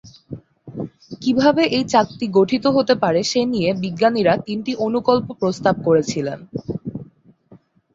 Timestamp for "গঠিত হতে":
2.37-2.93